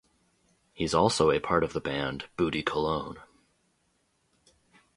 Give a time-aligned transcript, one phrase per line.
[0.73, 3.17] He's also a part of the band Booty Cologne.